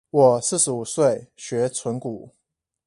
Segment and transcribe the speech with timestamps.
[0.09, 2.31] 我四十五歲學存股